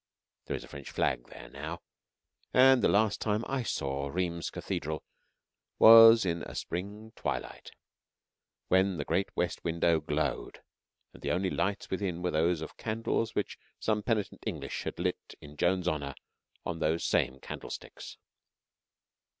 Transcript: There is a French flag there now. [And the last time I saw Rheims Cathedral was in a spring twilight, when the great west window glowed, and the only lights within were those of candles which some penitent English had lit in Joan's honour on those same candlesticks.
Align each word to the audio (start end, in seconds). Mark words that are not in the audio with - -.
There 0.45 0.55
is 0.57 0.63
a 0.63 0.67
French 0.67 0.89
flag 0.89 1.27
there 1.27 1.47
now. 1.47 1.83
[And 2.55 2.81
the 2.83 2.87
last 2.89 3.21
time 3.21 3.43
I 3.47 3.61
saw 3.61 4.07
Rheims 4.07 4.49
Cathedral 4.49 5.03
was 5.77 6.25
in 6.25 6.41
a 6.41 6.55
spring 6.55 7.11
twilight, 7.15 7.69
when 8.67 8.97
the 8.97 9.05
great 9.05 9.29
west 9.35 9.63
window 9.63 9.99
glowed, 9.99 10.63
and 11.13 11.21
the 11.21 11.29
only 11.29 11.51
lights 11.51 11.91
within 11.91 12.23
were 12.23 12.31
those 12.31 12.61
of 12.61 12.77
candles 12.77 13.35
which 13.35 13.59
some 13.79 14.01
penitent 14.01 14.41
English 14.43 14.81
had 14.85 14.97
lit 14.97 15.35
in 15.39 15.55
Joan's 15.55 15.87
honour 15.87 16.15
on 16.65 16.79
those 16.79 17.05
same 17.05 17.39
candlesticks. 17.39 18.17